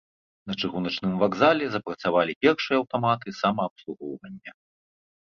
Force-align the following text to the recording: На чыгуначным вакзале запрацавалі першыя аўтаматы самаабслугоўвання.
На 0.51 0.55
чыгуначным 0.61 1.13
вакзале 1.25 1.69
запрацавалі 1.75 2.33
першыя 2.47 2.75
аўтаматы 2.81 3.39
самаабслугоўвання. 3.45 4.51